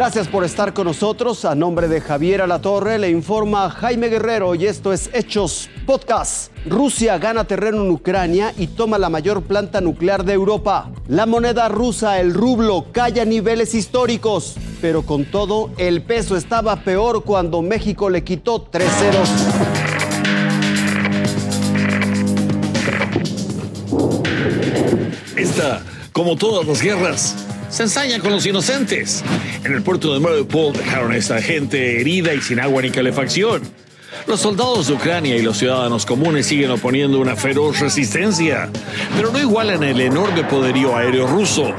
[0.00, 1.44] Gracias por estar con nosotros.
[1.44, 6.50] A nombre de Javier Alatorre le informa Jaime Guerrero y esto es Hechos Podcast.
[6.64, 10.90] Rusia gana terreno en Ucrania y toma la mayor planta nuclear de Europa.
[11.06, 14.56] La moneda rusa, el rublo, cae a niveles históricos.
[14.80, 19.28] Pero con todo, el peso estaba peor cuando México le quitó tres ceros.
[25.36, 25.82] Esta,
[26.14, 29.24] como todas las guerras, se ensaña con los inocentes.
[29.64, 33.62] En el puerto de Mariupol dejaron a esta gente herida y sin agua ni calefacción.
[34.26, 38.68] Los soldados de Ucrania y los ciudadanos comunes siguen oponiendo una feroz resistencia,
[39.16, 41.72] pero no igualan el enorme poderío aéreo ruso.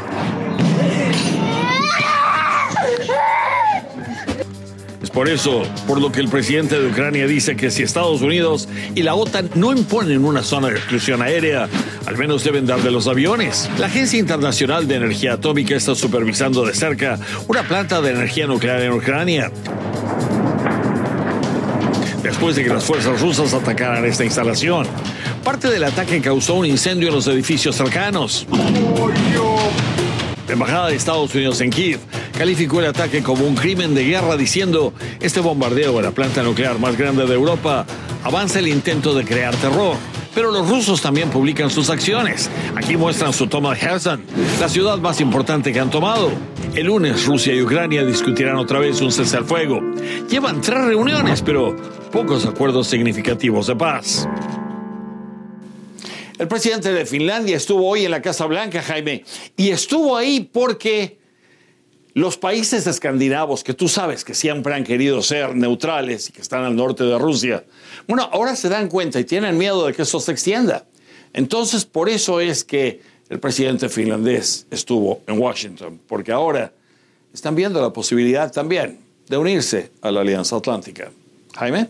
[5.13, 9.03] Por eso, por lo que el presidente de Ucrania dice que si Estados Unidos y
[9.03, 11.67] la OTAN no imponen una zona de exclusión aérea,
[12.05, 13.70] al menos deben dar de los aviones.
[13.77, 18.81] La Agencia Internacional de Energía Atómica está supervisando de cerca una planta de energía nuclear
[18.81, 19.51] en Ucrania.
[22.23, 24.87] Después de que las fuerzas rusas atacaran esta instalación,
[25.43, 28.48] parte del ataque causó un incendio en los edificios cercanos.
[30.48, 31.99] La Embajada de Estados Unidos en Kiev
[32.41, 36.79] calificó el ataque como un crimen de guerra diciendo este bombardeo de la planta nuclear
[36.79, 37.85] más grande de Europa
[38.23, 39.95] avanza el intento de crear terror.
[40.34, 42.49] Pero los rusos también publican sus acciones.
[42.75, 44.23] Aquí muestran su toma de Kherson,
[44.59, 46.31] la ciudad más importante que han tomado.
[46.73, 49.79] El lunes Rusia y Ucrania discutirán otra vez un cese al fuego.
[50.27, 51.75] Llevan tres reuniones, pero
[52.12, 54.27] pocos acuerdos significativos de paz.
[56.39, 59.25] El presidente de Finlandia estuvo hoy en la Casa Blanca, Jaime,
[59.55, 61.21] y estuvo ahí porque
[62.13, 66.63] los países escandinavos, que tú sabes que siempre han querido ser neutrales y que están
[66.63, 67.63] al norte de Rusia,
[68.07, 70.85] bueno, ahora se dan cuenta y tienen miedo de que eso se extienda.
[71.34, 76.73] Entonces, por eso es que el presidente finlandés estuvo en Washington, porque ahora
[77.34, 79.00] están viendo la posibilidad también
[79.30, 81.12] de unirse a la Alianza Atlántica.
[81.56, 81.88] Jaime.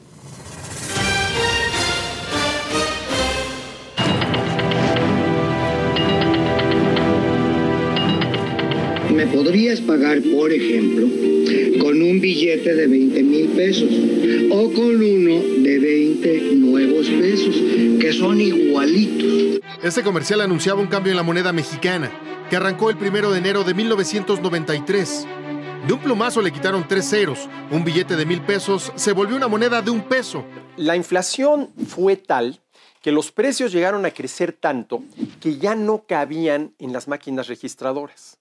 [9.14, 11.08] ¿Me podrías pagar, por ejemplo,
[11.80, 13.90] con un billete de 20 mil pesos
[14.50, 17.56] o con uno de 20 nuevos pesos,
[18.00, 19.62] que son igualitos?
[19.84, 22.12] Este comercial anunciaba un cambio en la moneda mexicana,
[22.50, 25.28] que arrancó el primero de enero de 1993.
[25.88, 27.50] De un plumazo le quitaron tres ceros.
[27.72, 30.46] Un billete de mil pesos se volvió una moneda de un peso.
[30.78, 32.62] La inflación fue tal
[33.02, 35.04] que los precios llegaron a crecer tanto
[35.40, 38.41] que ya no cabían en las máquinas registradoras.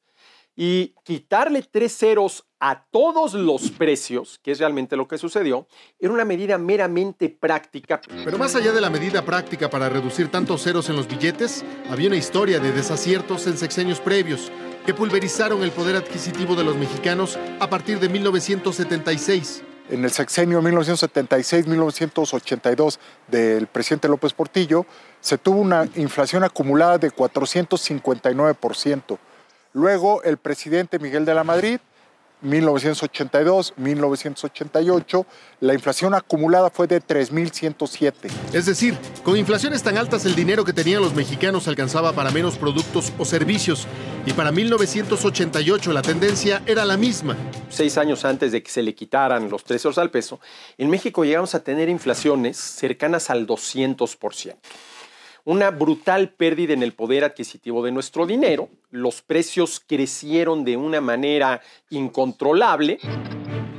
[0.63, 5.67] Y quitarle tres ceros a todos los precios, que es realmente lo que sucedió,
[5.99, 8.03] era una medida meramente práctica.
[8.27, 12.09] Pero más allá de la medida práctica para reducir tantos ceros en los billetes, había
[12.09, 14.53] una historia de desaciertos en sexenios previos
[14.85, 19.63] que pulverizaron el poder adquisitivo de los mexicanos a partir de 1976.
[19.89, 24.85] En el sexenio 1976-1982 del presidente López Portillo,
[25.23, 29.19] se tuvo una inflación acumulada de 459%.
[29.73, 31.79] Luego el presidente Miguel de la Madrid,
[32.43, 35.27] 1982-1988,
[35.61, 38.13] la inflación acumulada fue de 3.107.
[38.53, 42.57] Es decir, con inflaciones tan altas el dinero que tenían los mexicanos alcanzaba para menos
[42.57, 43.87] productos o servicios.
[44.27, 47.37] Y para 1988 la tendencia era la misma.
[47.69, 50.41] Seis años antes de que se le quitaran los tres ceros al peso,
[50.79, 54.59] en México llegamos a tener inflaciones cercanas al 200%
[55.45, 61.01] una brutal pérdida en el poder adquisitivo de nuestro dinero, los precios crecieron de una
[61.01, 62.99] manera incontrolable.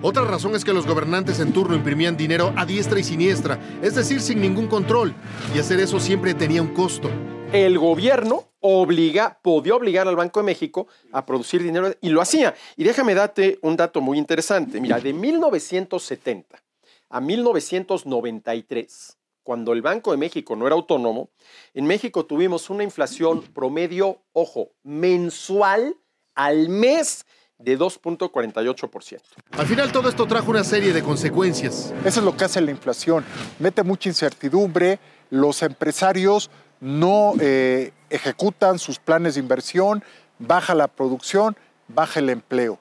[0.01, 3.95] Otra razón es que los gobernantes en turno imprimían dinero a diestra y siniestra, es
[3.95, 5.13] decir, sin ningún control,
[5.55, 7.09] y hacer eso siempre tenía un costo.
[7.53, 12.55] El gobierno obliga, podía obligar al Banco de México a producir dinero y lo hacía.
[12.77, 14.79] Y déjame darte un dato muy interesante.
[14.79, 16.63] Mira, de 1970
[17.09, 21.29] a 1993, cuando el Banco de México no era autónomo,
[21.73, 25.95] en México tuvimos una inflación promedio, ojo, mensual
[26.35, 27.25] al mes
[27.57, 29.21] de 2.48%.
[29.51, 31.93] Al final todo esto trajo una serie de consecuencias.
[32.03, 33.23] Eso es lo que hace la inflación.
[33.59, 34.99] Mete mucha incertidumbre,
[35.29, 36.49] los empresarios
[36.79, 40.03] no eh, ejecutan sus planes de inversión,
[40.39, 41.55] baja la producción,
[41.87, 42.79] baja el empleo.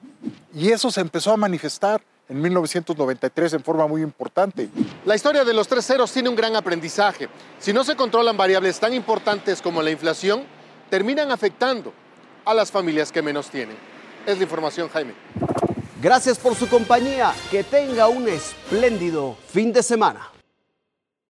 [0.53, 4.69] Y eso se empezó a manifestar en 1993 en forma muy importante.
[5.05, 7.27] La historia de los tres ceros tiene un gran aprendizaje.
[7.59, 10.43] Si no se controlan variables tan importantes como la inflación,
[10.89, 11.91] terminan afectando
[12.45, 13.75] a las familias que menos tienen.
[14.25, 15.13] Es la información, Jaime.
[16.01, 17.33] Gracias por su compañía.
[17.51, 20.30] Que tenga un espléndido fin de semana.